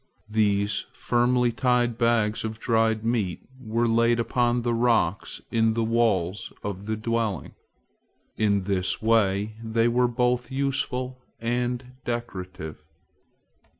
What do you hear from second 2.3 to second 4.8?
of dried meat were laid upon the